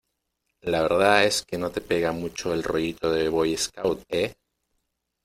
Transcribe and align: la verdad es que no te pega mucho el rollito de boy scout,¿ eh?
la 0.63 0.81
verdad 0.81 1.25
es 1.25 1.45
que 1.45 1.59
no 1.59 1.69
te 1.69 1.79
pega 1.79 2.11
mucho 2.11 2.55
el 2.55 2.63
rollito 2.63 3.11
de 3.11 3.29
boy 3.29 3.55
scout,¿ 3.55 4.01
eh? 4.09 4.33